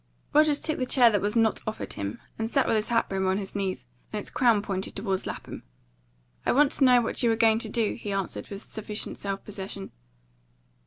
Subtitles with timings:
[0.33, 3.27] Rogers took the chair that was not offered him, and sat with his hat brim
[3.27, 5.61] on his knees, and its crown pointed towards Lapham.
[6.43, 9.45] "I want to know what you are going to do," he answered with sufficient self
[9.45, 9.91] possession.